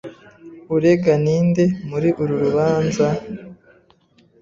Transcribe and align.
Urega 0.75 1.13
ninde 1.23 1.63
muri 1.89 2.09
uru 2.21 2.33
rubanza? 2.43 3.07